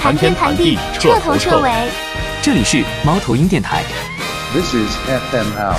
[0.00, 1.70] 谈天谈地，彻头彻尾。
[2.42, 3.84] 这里是猫头鹰电台。
[4.52, 5.74] This is FML。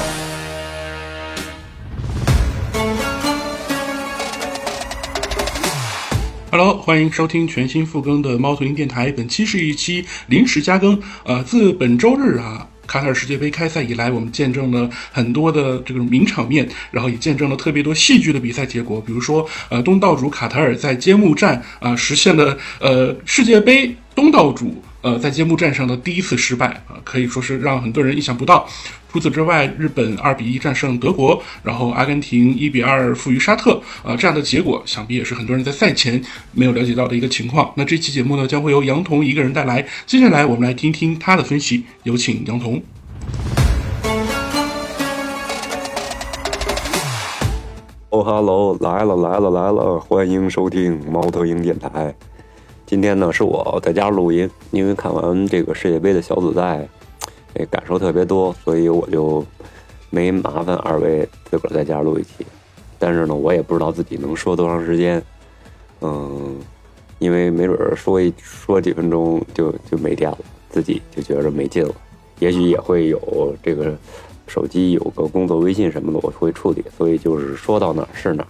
[6.52, 9.12] Hello，欢迎收听全新复更的猫头鹰电台。
[9.12, 11.02] 本期是一期临时加更。
[11.24, 12.68] 呃，自本周日啊。
[12.88, 19.02] 卡塔尔世界杯开赛以来，我们见证了很多的这个名场面，然后也见证了特别多戏剧的比赛结果。
[19.06, 28.68] 比如说，呃，东道主卡塔尔在揭幕战啊实现了呃世界杯东道主呃在揭幕战上的第一次失败啊，可以说是让很多人意想不到。
[29.12, 36.20] 除此之外，日本二比一战胜德国，然后阿根廷一比二负于沙特，呃，这样的结果想必也是很多人在赛前
[36.52, 37.72] 没有了解到的一个情况。
[37.76, 39.86] 那这期节目呢，将会由杨彤一个人带来。
[40.08, 42.82] 接下来我们来听听他的分析，有请杨彤。
[48.10, 52.16] 哦哈喽，来了来了来了，欢迎收听猫头鹰电台。
[52.88, 56.88] 今天呢，是我在家录音，因为看完这个世界杯的小组赛。
[57.72, 59.44] 感受特别多，所以我就
[60.12, 62.46] 没麻烦二位自个儿在家录一期。
[63.00, 65.20] 但是呢，我也不知道自己能说多长时间，
[66.02, 66.56] 嗯，
[67.18, 70.38] 因为没准儿说一说几分钟就就没电了，
[70.70, 71.96] 自己就觉着没劲了。
[72.38, 73.98] 也许也会有这个
[74.46, 76.86] 手机有个工作微信什么的，我会处理。
[76.96, 78.48] 所以就是说到哪儿是哪儿，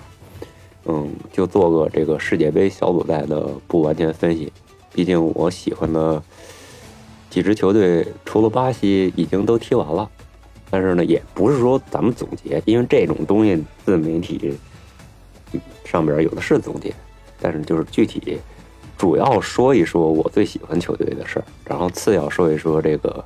[0.88, 4.52] 嗯，就做个这个世界杯小组赛的不完全分析。
[4.94, 6.22] 毕竟我喜欢的。
[7.30, 10.10] 几支球队除了巴西已经都踢完了，
[10.72, 14.58] 但是呢，也不是说咱们总结，因为这种东西自媒体
[15.84, 16.92] 上边有的是总结，
[17.40, 18.40] 但是就是具体
[18.98, 23.24] 主要说一说我最喜欢球队的事儿，然后次要说一说这个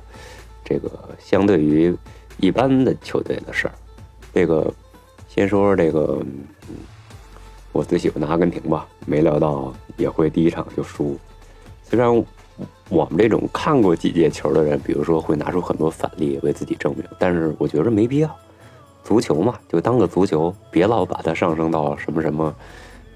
[0.64, 1.96] 这个相对于
[2.38, 3.74] 一般的球队的事儿。
[4.34, 4.70] 这个
[5.28, 6.20] 先说说这个
[7.72, 11.18] 我最喜欢的阿根廷吧，没料到也会第一场就输，
[11.82, 12.24] 虽然。
[12.90, 18.36] 我们这种看过几届球的人，比如说会拿出很多反例为自己证明，但是我觉得没必要。
[19.02, 22.54] 足球嘛，就当个足球，别老把它上升到什么什么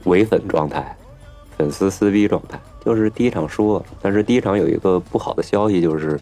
[0.04, 0.96] 伪粉状态、
[1.56, 2.58] 粉丝撕逼状态。
[2.82, 6.18] 就是第一场输了，但是第一场有一个不好的消息，就是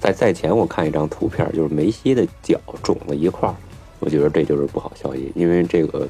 [0.00, 3.54] 在赛前我看一张图片，就是梅西的脚肿了一块儿，
[4.00, 6.06] 我觉得这就是不好消息，因为这个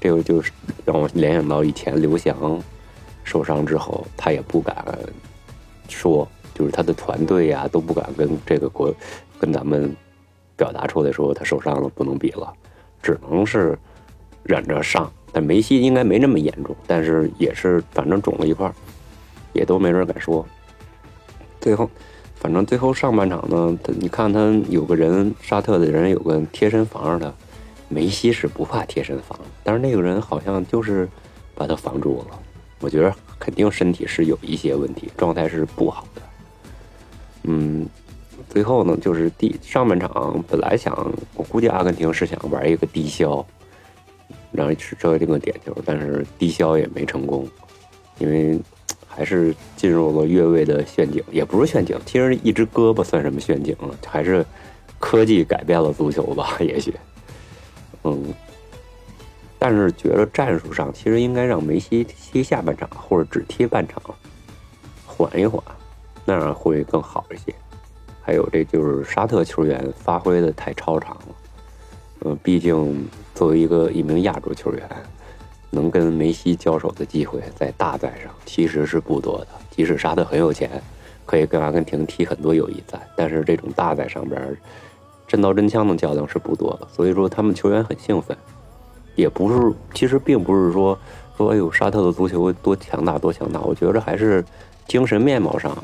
[0.00, 0.52] 这个就是
[0.84, 2.62] 让我联想到以前刘翔
[3.24, 4.76] 受伤之后，他也不敢。
[5.88, 8.94] 说就是他的团队呀都不敢跟这个国
[9.38, 9.94] 跟咱们
[10.56, 12.52] 表达出来说他受伤了不能比了，
[13.02, 13.78] 只能是
[14.42, 15.10] 忍着上。
[15.32, 18.72] 但梅西应该没那么严重，但是也是反正肿了一块，
[19.52, 20.44] 也都没人敢说。
[21.60, 21.90] 最后，
[22.36, 27.34] 反正最后上半场呢，他你看他有个人沙特的人有个贴身防着他，
[27.88, 31.08] 梅西是不怕贴身防，但是那个人好像就是
[31.54, 32.38] 把他防住了。
[32.80, 36.22] 我觉得肯定身体是有一些问题，状态是不好的。
[37.44, 37.86] 嗯，
[38.48, 40.94] 最后呢，就是第上半场本来想，
[41.34, 43.44] 我估计阿根廷是想玩一个低消，
[44.52, 47.48] 然后是这个点球，但是低消也没成功，
[48.18, 48.60] 因为
[49.08, 53.94] 还是进入了越位的陷阱，也不是陷阱，其实一只胳膊算什么陷阱了？
[54.06, 54.44] 还是
[55.00, 56.56] 科技改变了足球吧？
[56.60, 56.94] 也许，
[58.04, 58.34] 嗯。
[59.60, 64.00] 但是觉得战术上其实应该让梅西踢下半场，或者只踢半场，
[65.04, 65.60] 缓一缓，
[66.24, 67.52] 那样会更好一些。
[68.22, 71.34] 还有这就是沙特球员发挥的太超常了，
[72.20, 74.88] 嗯，毕竟作为一个一名亚洲球员，
[75.70, 79.48] 能跟梅西交手的机会在大赛上其实是不多的。
[79.70, 80.70] 即使沙特很有钱，
[81.26, 84.56] 可以跟阿根廷踢很多友谊赛，但是这种大赛上边
[85.28, 86.88] 真刀真枪的较量是不多的。
[86.92, 88.36] 所以说他们球员很兴奋。
[89.14, 90.96] 也不是，其实并不是说
[91.36, 93.60] 说哎呦，沙特的足球多强大多强大。
[93.60, 94.44] 我觉得还是
[94.86, 95.76] 精神面貌上，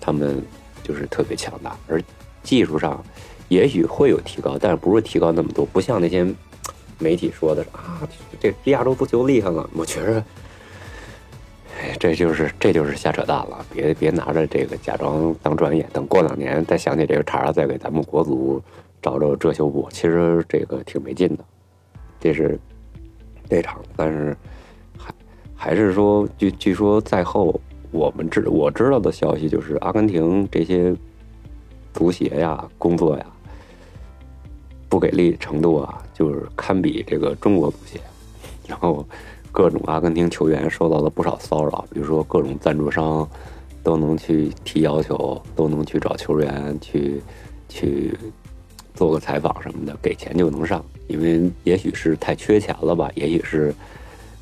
[0.00, 0.42] 他们
[0.82, 2.02] 就是特别强大，而
[2.42, 3.00] 技术上
[3.48, 5.64] 也许会有提高，但是不是提高那么多。
[5.66, 6.26] 不像那些
[6.98, 8.02] 媒体说的啊，
[8.40, 9.70] 这亚洲足球厉害了。
[9.74, 10.24] 我觉着，
[12.02, 13.64] 这就是这就是瞎扯淡了。
[13.72, 18.60] 别别拿着这个假装当专业，等过两年再想起这个茬，再给咱们国足
[19.00, 19.86] 找找遮羞布。
[19.92, 21.44] 其实这个挺没劲的，
[22.18, 22.58] 这是。
[23.50, 24.34] 这场，但是
[24.96, 25.14] 还
[25.54, 27.60] 还是说，据据说赛后，
[27.90, 30.94] 我们知我知道的消息就是，阿根廷这些
[31.92, 33.26] 足协呀、工作呀
[34.88, 38.00] 不给力程度啊，就是堪比这个中国足协。
[38.66, 39.06] 然后
[39.52, 43.28] 各种阿根廷球员受到了不少骚扰，比如说各种赞助商
[43.84, 47.22] 都能去提要求，都能去找球员去
[47.68, 48.12] 去。
[48.94, 53.74] 做个采访什么的，给钱就能上，因为也许是太缺钱了吧，也许是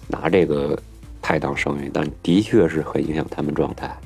[0.08, 0.76] 拿这个
[1.22, 3.96] 太当生意，但的确是很影响他们状态。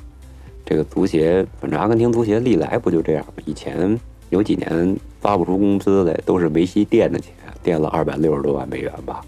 [0.65, 3.33] 这个足协，反正阿根廷足协历来不就这样吗？
[3.47, 3.99] 以前
[4.29, 9.25] 有几年发不出工资来，都是梅西垫的钱，垫了二百六十多万美元吧。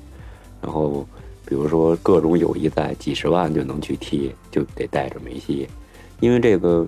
[0.61, 1.05] 然后
[1.47, 5.67] 比如说各种友谊赛，几十万就能去踢，就得带着梅西，
[6.21, 6.87] 因为这个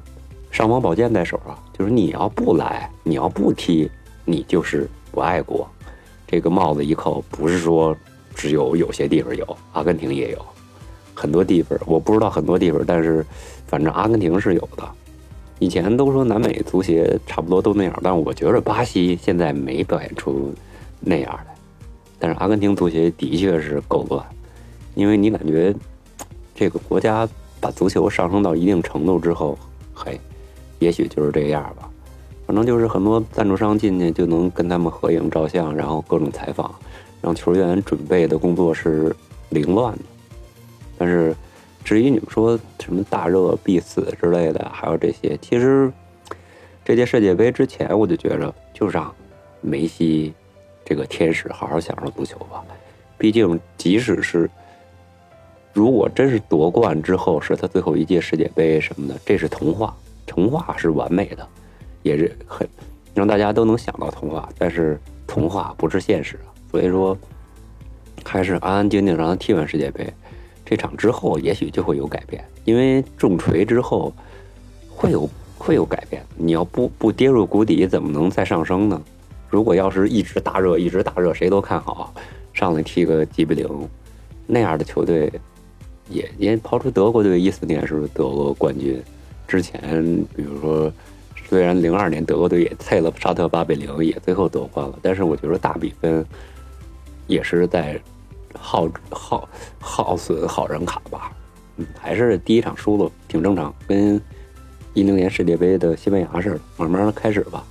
[0.51, 3.89] 尚方宝剑在手啊，就是你要不来，你要不踢，
[4.25, 5.67] 你就是不爱国。
[6.27, 7.97] 这个帽子一扣，不是说
[8.35, 10.39] 只有有些地方有，阿根廷也有。
[11.15, 13.25] 很多地方我不知道很多地方，但是
[13.67, 14.87] 反正阿根廷是有的。
[15.59, 20.53] 以前都说南美足协差不多都那样，但我觉得巴西现在没表现出
[21.01, 21.55] 那样来。
[22.19, 24.25] 但是阿根廷足协的确是够乱，
[24.99, 25.73] 因为你感觉
[26.57, 27.27] 这个国家
[27.61, 29.57] 把足球上升到一定程度之后，
[29.95, 30.21] 嘿，
[30.81, 31.89] 也许就是这样吧。
[32.45, 36.75] 反正就是很多赞助商进去就能跟他们合影照相，然后各种采访，
[37.23, 39.15] 让球员准备的工作是
[39.51, 40.03] 凌乱的。
[40.99, 41.33] 但是，
[41.85, 45.93] 至于你们说什么大热必死之类的，还有这些，其实
[46.85, 49.15] 这届世界杯之前，我就觉着就让
[49.61, 50.35] 梅西
[50.85, 52.65] 这个天使好好享受足球吧。
[53.17, 54.51] 毕竟，即使是
[55.73, 61.47] 如果真是夺冠之后是他最后一届世界杯什么的，这是童话，童话是完美的，
[62.03, 62.69] 也是很
[63.15, 64.49] 让大家都能想到童话。
[64.59, 66.39] 但是童话不是现实，
[66.71, 67.17] 所以说
[68.25, 70.07] 还是安安静静让他踢完世界杯。
[70.65, 74.13] 这场之后，也许就会有改变，因为重锤之后
[74.89, 76.23] 会有会有改变。
[76.37, 79.01] 你要不不跌入谷底，怎么能再上升呢？
[79.49, 82.13] 如果要是一直大热，一直大热，谁都看好，
[82.53, 83.89] 上来踢个几比零，
[84.47, 85.33] 那样的球队，
[86.09, 89.03] 也也抛出德国队一四年是得过冠军，
[89.47, 90.03] 之前
[90.37, 90.93] 比如说，
[91.49, 96.25] 虽然零二年德国队也菜了沙特八比零，也最后夺冠了，但是我觉得大比分
[97.27, 98.01] 也是在。
[98.61, 101.31] 耗耗耗损好人卡吧，
[101.77, 104.21] 嗯，还是第一场输了挺正常，跟
[104.95, 107.63] 一零年世界杯的西班牙似的，慢慢开始吧，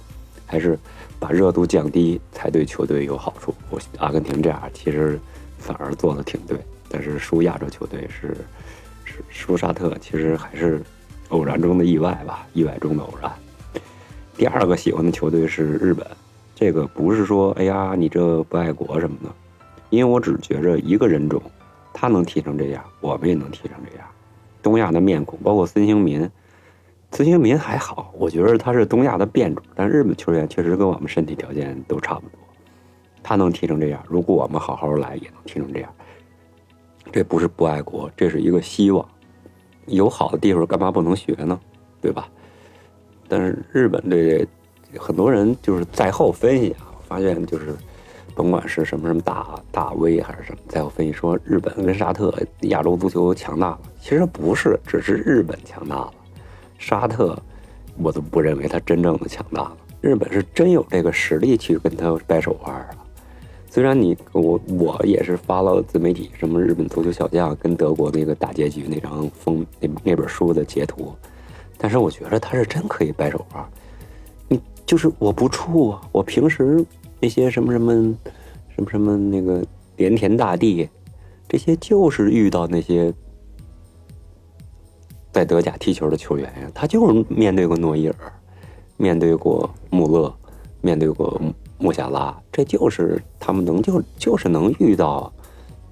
[0.45, 0.79] 还是
[1.19, 3.53] 把热度降低才对球队有好处。
[3.69, 5.19] 我阿根廷这样其实
[5.57, 6.57] 反而做的挺对，
[6.89, 8.35] 但是输亚洲球队是
[9.03, 10.81] 是输沙特，其实还是
[11.29, 13.31] 偶然中的意外吧，意外中的偶然。
[14.35, 16.05] 第二个喜欢的球队是日本，
[16.55, 19.29] 这个不是说哎呀你这不爱国什么的。
[19.89, 21.41] 因为我只觉着一个人种，
[21.93, 24.05] 他能踢成这样，我们也能踢成这样。
[24.61, 26.29] 东亚的面孔，包括孙兴民，
[27.13, 29.63] 孙兴民还好，我觉得他是东亚的变种。
[29.73, 32.39] 但日本球员确实跟我们身体条件都差不多，
[33.23, 35.89] 他能踢成这样，如果我们好好来，也能踢成这样。
[37.11, 39.07] 这不是不爱国，这是一个希望。
[39.85, 41.59] 有好的地方，干嘛不能学呢？
[42.01, 42.27] 对吧？
[43.27, 44.47] 但是日本这
[44.97, 47.75] 很多人就是在后分析啊，发现就是。
[48.35, 52.31] 甭管是什么什么大大 V 还是什么，在我分析说日本跟沙特
[52.61, 56.13] 亚洲足球强大了，其实不是，只是日本强大了。
[56.77, 57.35] 沙特
[57.97, 62.89] 我都不认为他真正的强大了，日本是真有这个实力去跟他掰手腕啊。
[63.69, 71.13] 虽然你我我也是发了自媒体什么日本足球小将跟德国那个大结局那张封那那本书的截图，
[71.77, 73.65] 但是我觉得他是真可以掰手腕。
[74.47, 76.85] 你就是我不怵啊，我平时。
[77.19, 77.91] 那些什么什么
[78.75, 79.65] 什么什么那个
[79.95, 80.87] 连田大地，
[81.49, 83.11] 这些就是遇到那些
[85.31, 88.15] 在德甲踢球的球员呀，他就是面对过诺伊尔，
[88.97, 90.31] 面对过穆勒，
[90.79, 91.41] 面对过
[91.77, 95.31] 穆夏拉，这就是他们能就就是能遇到，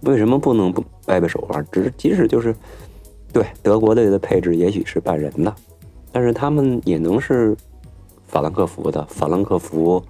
[0.01, 1.65] 为什么不能不掰掰手腕？
[1.71, 2.55] 只是即使就是
[3.31, 5.53] 对德国队的配置也许是半人的，
[6.11, 7.55] 但是他们也能是
[8.27, 10.03] 法兰克福的法兰克福。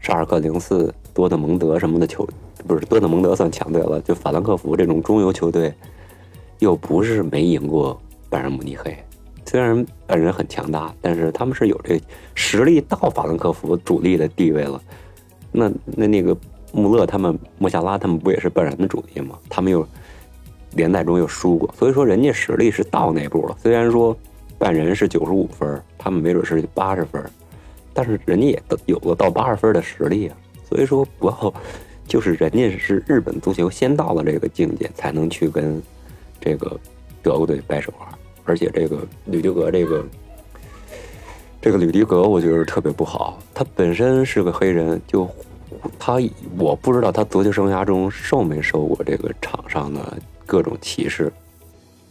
[0.00, 2.24] 沙尔克零四、多特蒙德什么的球，
[2.68, 5.74] 不是多特蒙德算强队了，就法兰克福这种中游球队，
[6.60, 8.96] 又不是没赢过拜仁慕尼黑。
[9.44, 12.00] 虽然拜仁很强大，但是他们是有这
[12.36, 14.80] 实力到法兰克福主力的地位了。
[15.58, 16.36] 那那那个
[16.72, 19.38] 穆勒他们、穆夏拉他们不也是拜仁的主力吗？
[19.48, 19.86] 他们又
[20.74, 23.56] 联赛中又输过，所以说人家实力是到那步了。
[23.62, 24.16] 虽然说
[24.58, 27.22] 拜仁是九十五分，他们没准是八十分。
[27.92, 30.36] 但是人家也都有了到八十分的实力啊，
[30.68, 31.52] 所以说不要，
[32.06, 35.82] 就是人家是日本足球先到了这个境界，才能去跟
[36.40, 36.78] 这个
[37.20, 38.08] 德国队掰手腕。
[38.44, 40.06] 而且这个吕迪格，这个
[41.60, 43.38] 这个吕迪格，我觉得特别不好。
[43.52, 45.28] 他本身是个黑人，就
[45.98, 46.18] 他
[46.58, 51.32] 我不知道他足球生涯中受没受过这个场上的各种歧视，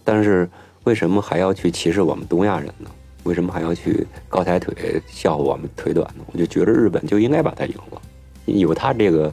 [0.03, 0.49] 但是
[0.83, 2.89] 为什么还要去歧视我们东亚人呢？
[3.23, 6.23] 为什么还要去高抬腿笑话我们腿短呢？
[6.31, 8.01] 我就觉得日本就应该把他赢了，
[8.45, 9.29] 有他这个，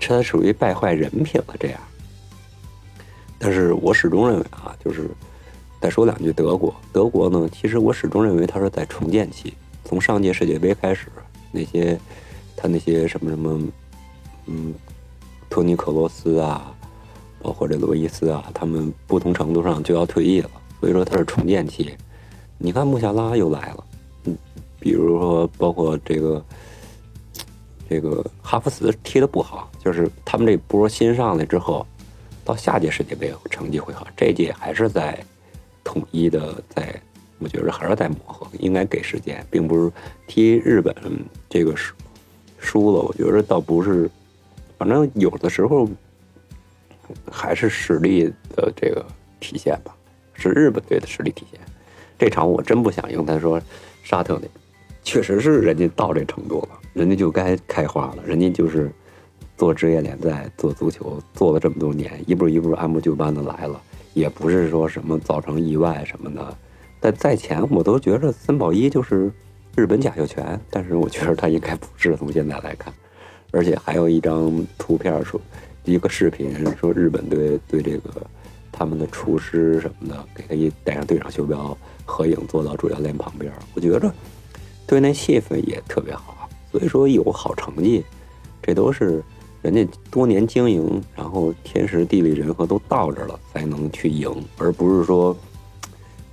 [0.00, 1.80] 他属于败坏人品了这样。
[3.38, 5.10] 但是我始终认为啊，就是
[5.82, 9.52] 再说两句德国，德国呢，其实我始终认为他是在重建期。
[9.84, 11.08] 从上届世界杯开始，
[11.52, 11.98] 那些
[12.56, 13.60] 他那些什么什么，
[14.46, 14.74] 嗯，
[15.50, 16.74] 托尼克罗斯啊，
[17.42, 21.94] 包括这罗伊斯啊，他们不同程度上就要退役了，所以说他是重建期。
[22.58, 23.84] 你看穆夏拉又来了，
[24.24, 24.36] 嗯，
[24.80, 26.44] 比如说包括这个
[27.88, 31.86] 这个哈弗茨踢的不好，就是他们这波新上来之后，
[32.44, 35.22] 到下届世界杯成绩会好，这届还是在
[35.84, 36.98] 统一的在。
[37.38, 39.92] 我觉得还是在磨合，应该给时间，并不是
[40.26, 40.96] 踢日本
[41.50, 41.92] 这个是
[42.58, 43.02] 输了。
[43.02, 44.10] 我觉得倒不是，
[44.78, 45.88] 反正有的时候
[47.30, 49.04] 还是实力的这个
[49.40, 49.94] 体现吧，
[50.34, 51.60] 是日本队的实力体现。
[52.18, 53.60] 这场我真不想赢，他说
[54.02, 54.48] 沙特那
[55.02, 58.90] 确实是人家到这程度了，人家就该开花了，人家就是
[59.56, 63.80] 做职业联赛、做足球做了这么多年，一步一步按部就班的来了，
[64.14, 66.56] 也不是说什么造成意外什么的。
[67.00, 69.30] 在在前，我都觉得森保一就是
[69.76, 72.16] 日本贾秀全，但是我觉得他应该不是。
[72.16, 72.92] 从现在来看，
[73.50, 75.38] 而且还有一张图片说，
[75.84, 78.26] 一个视频说日本队对这个
[78.72, 83.52] 他们的厨师什么的，给他一戴上队长袖标合影，坐到主教练旁边。
[83.74, 84.10] 我觉着
[84.86, 86.48] 对那气氛也特别好。
[86.72, 88.02] 所以说有好成绩，
[88.62, 89.22] 这都是
[89.60, 95.36] 人家多年经营，然后天时地利人和都到这了，才能去赢，而不是说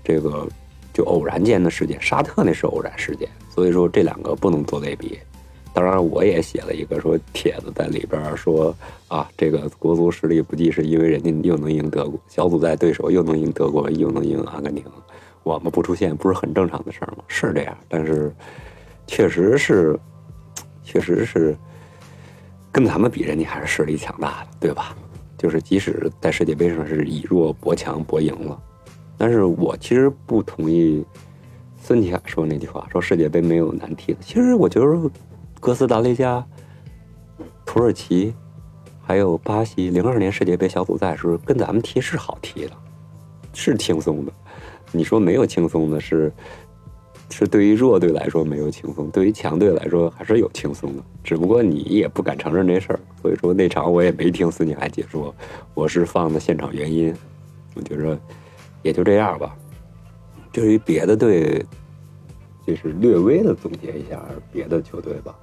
[0.01, 0.47] 这个。
[0.93, 5.17] 就偶然间的事件，沙特那是偶然事件，所以说这两个不能做类比。
[5.73, 8.75] 当然，我也写了一个说帖子在里边说
[9.07, 14.83] 啊，这个国足实力不济，是因为人家又能赢德国，小组赛对手又能赢德国，又能赢阿根廷，
[15.41, 17.23] 我们不出现不是很正常的事儿吗？
[17.27, 18.31] 是这样，但是
[19.07, 19.99] 确实是，
[20.83, 21.57] 确实是
[22.71, 24.95] 跟咱们比，人家还是实力强大的，对吧？
[25.39, 28.61] 就是即使在世界杯上是以弱博强博赢了。
[29.23, 31.01] 但是我其实不同意
[31.81, 34.19] 孙继海说那句话，说世界杯没有难踢的。
[34.19, 35.09] 其实我觉得
[35.61, 36.45] 哥斯达黎加、
[37.65, 38.33] 土耳其
[39.01, 42.71] 还有巴西，零二年世界杯小组赛时候跟咱们踢是好踢的，
[43.53, 44.33] 是轻松的。
[44.91, 46.29] 你说没有轻松的，是
[47.29, 51.03] 是对于弱队来说没有轻松，对于强队来说还是有轻松的。
[51.23, 55.33] 只不过你也不敢承认这事儿，所以说那场我也没听孙继海解说，
[55.73, 57.15] 我是放的现场原因。
[57.73, 58.19] 我觉着。
[58.83, 59.55] 也就这样吧。
[60.51, 61.65] 至于别的队，
[62.67, 65.35] 就是略微的总结一下别的球队吧。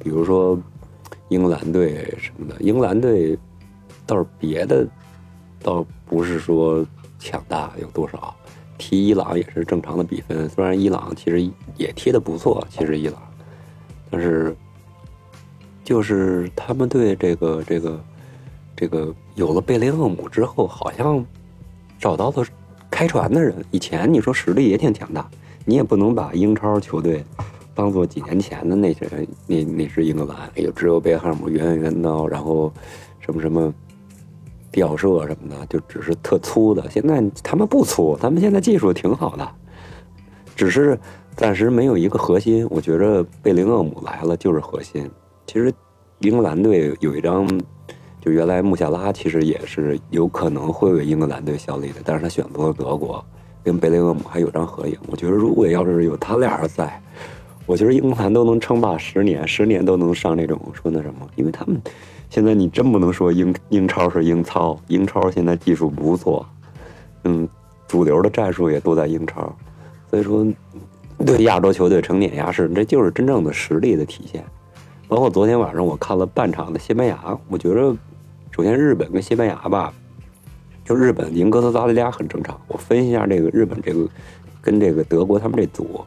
[0.00, 0.58] 比如说
[1.28, 3.38] 英格兰队什么的，英格兰队
[4.04, 4.84] 倒是别的
[5.62, 6.84] 倒不是说
[7.20, 8.34] 强大有多少，
[8.78, 10.48] 踢伊朗也是正常的比分。
[10.48, 11.40] 虽然伊朗其实
[11.76, 13.22] 也踢的不错，其实伊朗，
[14.10, 14.56] 但是
[15.84, 18.04] 就是他们队这个这个
[18.74, 21.24] 这个有了贝雷厄姆之后，好像
[21.96, 22.44] 找到了。
[23.02, 25.28] 开船的人，以前你说实力也挺强大，
[25.64, 27.24] 你也不能把英超球队
[27.74, 32.72] 当做几年前的那些人那那是英格兰，哎呦，只有贝克汉姆圆圆刀，然后
[33.18, 33.74] 什么什么
[34.70, 36.88] 吊射什么的，就只是特粗的。
[36.88, 39.48] 现在他们不粗，他们现在技术挺好的，
[40.54, 40.96] 只是
[41.34, 42.64] 暂时没有一个核心。
[42.70, 45.10] 我觉着贝林厄姆来了就是核心。
[45.44, 45.74] 其实
[46.20, 47.48] 英格兰队有一张。
[48.24, 53.22] 就原来穆夏拉其实也是有可能会为英格兰队效力的，但是他选择了德国，
[53.64, 54.96] 跟贝雷厄姆还有张合影。
[55.08, 57.02] 我觉得如果要是有他俩在，
[57.66, 61.82] 我觉得英格兰都能称霸十年，十年都能上那种说那什么，因为他们
[62.30, 66.46] 现在你真不能说英英超是英超，英超现在技术不错，
[67.24, 67.48] 嗯，
[67.88, 69.52] 主流的战术也都在英超，
[70.08, 70.46] 所以说
[71.26, 74.44] 对亚洲球队成碾压式，这就是真正的实力的体现。
[75.08, 77.96] 包括昨天晚上我看了半场的西班牙，我觉得。
[78.54, 79.90] 首先，日本跟西班牙吧，
[80.84, 82.60] 就日本赢哥斯达黎加很正常。
[82.68, 84.06] 我分析一下这个日本这个
[84.60, 86.04] 跟这个德国他们这组，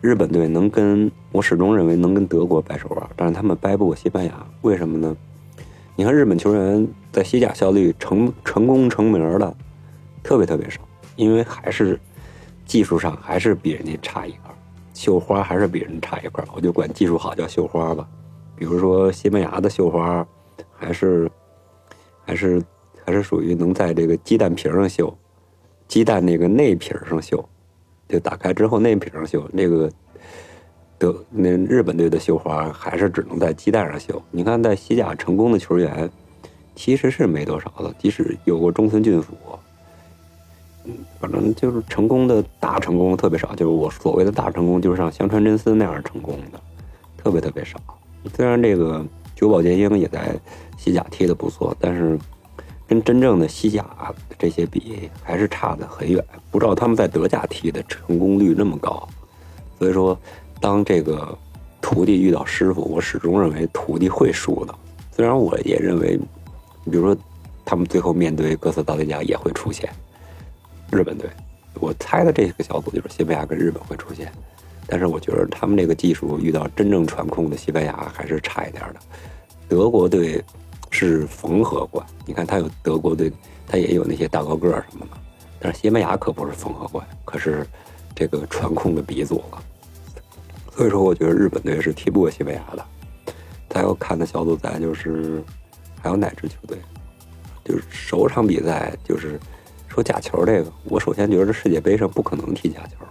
[0.00, 5.16] 日本队能跟我始终认为能跟德国掰手腕，但是他们掰不过西班牙，为什么呢？
[5.94, 9.56] 你看日本球员在西甲效力成成功成名的
[10.20, 10.80] 特别特别少，
[11.14, 11.96] 因为还是
[12.66, 14.52] 技术上还是比人家差一块，
[14.94, 18.04] 绣花还是比人差一块，我就管技术好叫绣花吧。
[18.56, 20.26] 比如说西班牙的绣花
[20.76, 21.30] 还是。
[22.24, 22.62] 还是
[23.04, 25.16] 还是属于能在这个鸡蛋皮上绣，
[25.86, 27.46] 鸡蛋那个内皮上绣，
[28.08, 29.48] 就打开之后内皮上绣。
[29.52, 29.90] 那个
[30.98, 34.22] 德那日本队的绣花还是只能在鸡蛋上绣。
[34.30, 36.08] 你看，在西甲成功的球员
[36.74, 39.34] 其实是没多少的，即使有过中村俊辅，
[40.84, 43.54] 嗯，反正就是成功的大成功特别少。
[43.54, 46.60] 就是我所谓的大成功，就是像香川真司那样成功的，
[47.16, 47.78] 特别特别少。
[48.34, 49.04] 虽然这个
[49.44, 50.34] 久保建英也在。
[50.76, 52.18] 西甲踢得不错，但是
[52.86, 53.86] 跟真正的西甲
[54.38, 56.22] 这些比，还是差得很远。
[56.50, 59.08] 不知道他们在德甲踢的成功率那么高，
[59.78, 60.18] 所以说，
[60.60, 61.38] 当这个
[61.80, 64.74] 徒弟遇到师傅，我始终认为徒弟会输的。
[65.10, 66.18] 虽然我也认为，
[66.84, 67.16] 比如说
[67.64, 69.88] 他们最后面对哥斯达黎加也会出现
[70.90, 71.30] 日本队，
[71.80, 74.30] 我猜的这个小组就是西班牙跟日本会出现，
[74.86, 78.96] 但是我觉得他们这个技术遇到真正传控的西班牙还是差一点的。
[79.74, 80.40] 德国队
[80.92, 83.32] 是缝合怪，你看他有德国队，
[83.66, 85.16] 他也有那些大高个儿什么的，
[85.58, 87.66] 但是西班牙可不是缝合怪，可是
[88.14, 89.60] 这个传控的鼻祖了。
[90.70, 92.86] 所以说，我觉得日本队是踢不过西班牙的。
[93.68, 95.42] 再要看的小组赛就是
[96.00, 96.78] 还有哪支球队？
[97.64, 99.40] 就是首场比赛就是
[99.88, 103.04] 说假球这个，我首先觉得世界杯上不可能踢假球，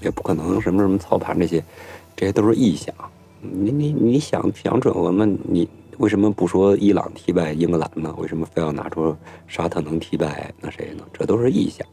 [0.00, 1.62] 也不可能什么什么操盘这些，
[2.16, 2.92] 这些都是臆想。
[3.40, 5.24] 你你你想想准了吗？
[5.44, 8.14] 你为什么不说伊朗踢败英格兰呢？
[8.18, 11.04] 为什么非要拿出沙特能踢败那谁呢？
[11.12, 11.86] 这都是臆想，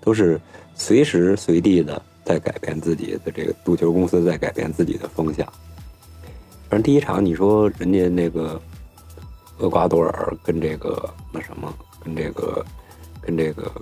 [0.00, 0.40] 都是
[0.74, 5.46] 随时随地的在改变自己的这个足球公司在改变自己的风向。
[6.68, 8.60] 反正第一场你说人家那个
[9.58, 11.72] 厄瓜多尔跟这个那什么
[12.04, 12.64] 跟这个
[13.22, 13.72] 跟这个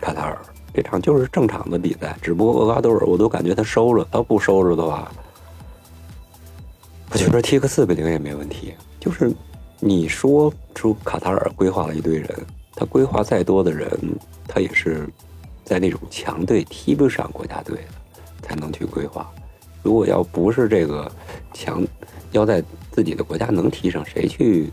[0.00, 0.38] 卡塔尔
[0.72, 5.12] 这场就是正常的比赛，只不过厄瓜多尔我都感觉他收了，他不收着的话。
[7.10, 8.74] 我觉得踢个四比零也没问题。
[9.04, 9.30] 就是
[9.80, 12.26] 你说出卡塔尔规划了一堆人，
[12.74, 13.86] 他规划再多的人，
[14.48, 15.06] 他也是
[15.62, 17.82] 在那种强队踢不上国家队的
[18.40, 19.30] 才能去规划。
[19.82, 21.12] 如果要不是这个
[21.52, 21.86] 强，
[22.32, 24.72] 要在自己的国家能踢上，谁去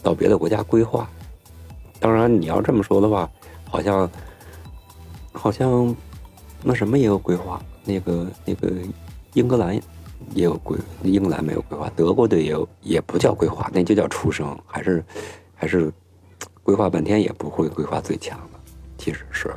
[0.00, 1.10] 到别的国家规划？
[1.98, 3.28] 当然，你要这么说的话，
[3.68, 4.08] 好像
[5.32, 5.92] 好像
[6.62, 8.70] 那什么也有规划，那个那个
[9.34, 9.76] 英格兰。
[10.34, 15.04] 也有规，英格兰没有规划，德国队也有，也不叫规划，那就叫出生，还是
[15.54, 15.92] 还是
[16.62, 18.58] 规划半天也不会规划最强的，
[18.96, 19.52] 其实是，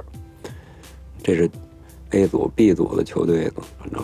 [1.22, 1.50] 这是
[2.10, 4.02] A 组、B 组的球队，反正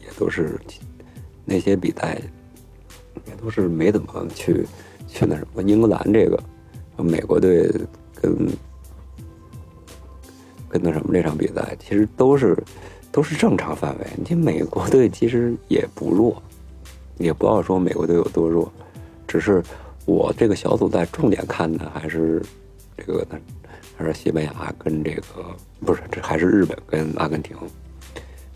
[0.00, 0.58] 也都是
[1.44, 2.20] 那些比赛
[3.26, 4.66] 也都是没怎么去
[5.08, 5.62] 去那什么。
[5.62, 6.42] 英格兰这个，
[7.02, 7.68] 美国队
[8.20, 8.48] 跟
[10.68, 12.56] 跟那什么这场比赛，其实都是。
[13.12, 14.06] 都是正常范围。
[14.16, 16.42] 你美国队其实也不弱，
[17.18, 18.72] 也不要说美国队有多弱，
[19.28, 19.62] 只是
[20.06, 22.42] 我这个小组在重点看的还是
[22.96, 23.24] 这个，
[23.96, 25.22] 还是西班牙跟这个
[25.84, 27.54] 不是，这还是日本跟阿根廷。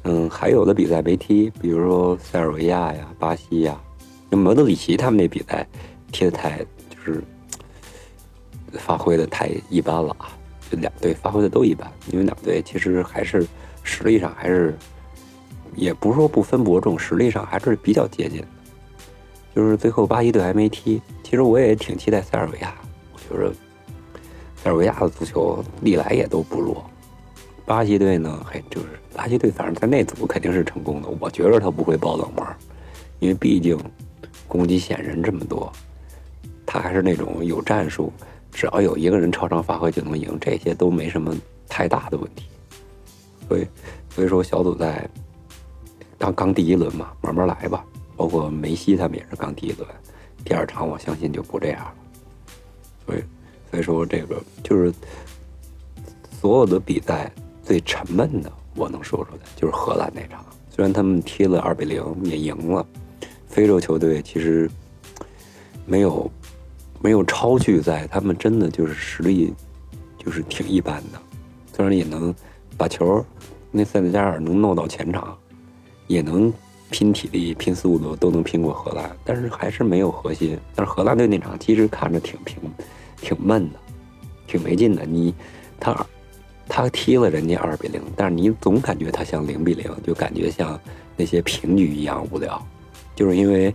[0.04, 3.78] 嗯，还有的比赛没踢，比如说塞尔维亚呀、巴西呀，
[4.30, 5.66] 那德里奇他们那比赛
[6.10, 7.22] 踢的太就是
[8.72, 10.32] 发挥的太一般了啊，
[10.70, 13.46] 就两队发挥的都一般，因为两队其实还是。
[13.86, 14.76] 实力上还是，
[15.76, 18.44] 也不是说不分伯仲，实力上还是比较接近。
[19.54, 22.74] 就是最后巴西队还没踢，其实我也挺期待塞尔维亚。
[23.14, 23.54] 我觉得
[24.56, 26.84] 塞尔维亚的足球历来也都不弱。
[27.64, 31.08] 巴西队呢，嘿，就是巴西队，反正在那组肯定是成功的。
[31.20, 32.44] 我觉得他不会爆冷门，
[33.20, 33.78] 因为毕竟
[34.46, 35.72] 攻击线人这么多，
[36.66, 38.12] 他还是那种有战术，
[38.52, 41.34] 只要有一个人超常发挥就能赢，这些都没什么
[41.68, 42.44] 太大的问题。
[43.48, 43.66] 所以，
[44.10, 45.08] 所以说小组赛
[46.18, 47.84] 刚刚第一轮嘛，慢慢来吧。
[48.16, 49.86] 包括梅西他们也是刚第一轮，
[50.42, 51.94] 第二场我相信就不这样了。
[53.04, 53.22] 所以，
[53.70, 54.90] 所以说这个就是
[56.40, 57.30] 所有的比赛
[57.62, 60.42] 最沉闷的，我能说出来就是荷兰那场。
[60.70, 62.86] 虽然他们踢了二比零也赢了，
[63.46, 64.70] 非洲球队其实
[65.84, 66.30] 没有
[67.02, 69.52] 没有超巨在，他们真的就是实力
[70.16, 71.20] 就是挺一般的，
[71.74, 72.34] 虽然也能。
[72.76, 73.24] 把球，
[73.70, 75.36] 那塞内加尔能弄到前场，
[76.06, 76.52] 也能
[76.90, 80.58] 拼体力、拼速度，都能拼过荷兰，但是还是没有核心。
[80.74, 82.58] 但是荷兰队那场其实看着挺平、
[83.20, 83.78] 挺闷的，
[84.46, 85.04] 挺没劲的。
[85.04, 85.34] 你
[85.80, 86.06] 他
[86.68, 90.78] 他踢了人家二比零，但是你总感觉他像零比零，就感觉像
[91.16, 92.64] 那些平局一样无聊。
[93.14, 93.74] 就是因为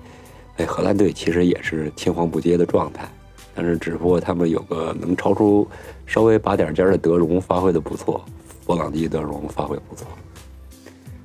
[0.58, 3.10] 哎，荷兰队其实也是青黄不接的状态，
[3.56, 5.68] 但是只不过他们有个能超出
[6.06, 8.24] 稍微拔点尖的德容发挥的不错。
[8.72, 10.08] 波朗基德容发挥不错，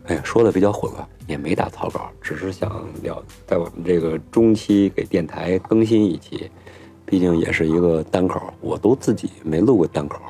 [0.06, 6.50] 哎呀，说的比较混乱，也没打草稿，只是想聊，在我们这个中期给电台更新一期，
[7.04, 10.20] 毕竟也是一个单口，我都自己没录过单口，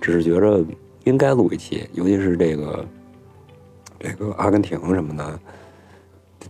[0.00, 0.64] 只是觉着
[1.04, 2.86] 应该录一期，尤其是这个
[3.98, 5.38] 这个阿根廷什么的，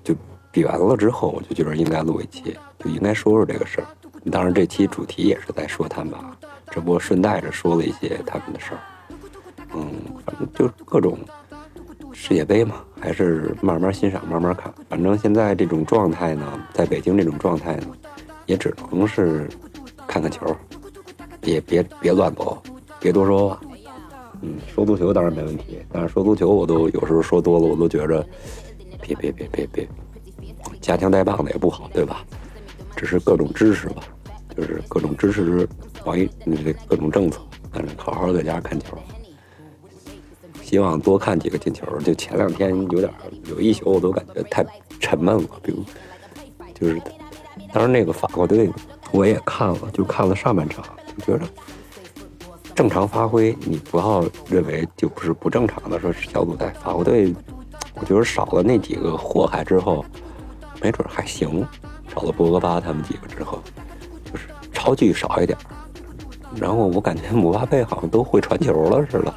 [0.05, 0.15] 就
[0.53, 3.87] 比完了之后，我就觉得应该录一期，就应该说说这个事儿。
[4.31, 6.39] 当然，这期主题也是在说他们啊，
[6.71, 8.81] 只不过顺带着说了一些他们的事儿。
[10.55, 11.19] 就各种
[12.13, 14.73] 世界杯嘛，还是慢慢欣赏，慢慢看。
[14.89, 17.87] 反正现在这种状态呢，在北京这种状态呢，
[18.47, 19.49] 也只能是
[20.07, 20.57] 看看球，
[21.41, 22.61] 别别别乱走，
[22.99, 23.61] 别多说话。
[24.41, 28.25] 嗯，说足球当然没问题，但是说足球我都有时候说多了，我都觉着
[29.03, 29.89] 别别别别别，
[30.81, 32.25] 夹枪带棒的也不好，对吧？
[32.97, 34.03] 只是各种支持吧，
[34.57, 35.69] 就是各种支持
[36.05, 37.41] 网易那各种政策，
[37.73, 38.97] 但是好好在家看球。
[40.69, 41.87] 希望多看几个进球。
[42.01, 43.11] 就前两天有点
[43.47, 44.63] 有一宿，我都感觉太
[45.01, 45.49] 沉闷了。
[45.63, 45.83] 比如，
[46.75, 47.01] 就是
[47.73, 48.71] 当时那个法国队，
[49.11, 50.85] 我也看了，就看了上半场，
[51.17, 51.51] 就觉得
[52.75, 55.99] 正常发挥，你不要认为就不是不正常的。
[55.99, 57.35] 说是小组赛，法国队，
[57.95, 60.05] 我觉得少了那几个祸害之后，
[60.83, 61.67] 没准还行。
[62.15, 63.63] 少了博格巴他们几个之后，
[64.31, 65.57] 就是超距少一点。
[66.57, 69.35] 然后我感觉姆巴佩好像都会传球了似的。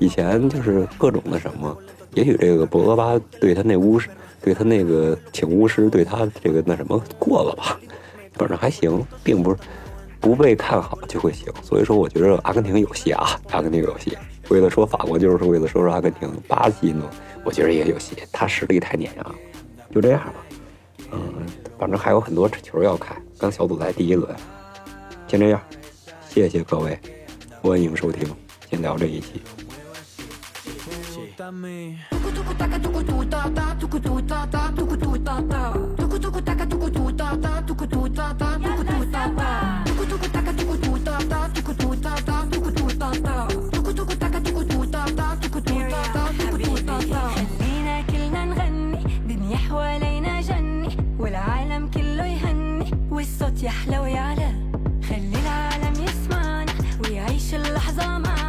[0.00, 1.76] 以前就是各种的什么，
[2.14, 4.08] 也许这个博格巴对他那巫师，
[4.42, 7.78] 对他那个请巫师对他这个那什么过了吧，
[8.32, 9.58] 反正还行，并不是
[10.18, 11.52] 不被看好就会行。
[11.62, 14.16] 所以说，我觉得阿根廷有戏啊，阿根廷有戏。
[14.48, 16.28] 为了说法国，就是为了说说阿根廷。
[16.48, 17.08] 巴西呢，
[17.44, 19.34] 我觉得也有戏，他实力太碾压了。
[19.94, 20.34] 就这样吧，
[21.12, 21.20] 嗯，
[21.78, 23.20] 反正还有很多球要看。
[23.38, 24.34] 刚小组赛第一轮，
[25.28, 25.60] 先这样，
[26.28, 26.98] 谢谢各位，
[27.60, 28.28] 欢迎收听，
[28.68, 29.42] 先聊这一期。
[31.40, 31.96] Conquístame.
[47.58, 50.40] خلينا كلنا نغني دنيا حوالينا
[55.08, 56.72] خلي العالم يسمعنا
[57.04, 58.39] ويعيش اللحظة معنا